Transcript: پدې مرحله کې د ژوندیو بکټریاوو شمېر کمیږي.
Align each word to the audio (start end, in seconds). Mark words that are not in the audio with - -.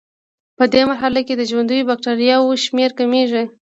پدې 0.57 0.81
مرحله 0.89 1.21
کې 1.27 1.33
د 1.37 1.41
ژوندیو 1.49 1.87
بکټریاوو 1.89 2.61
شمېر 2.65 2.89
کمیږي. 2.99 3.43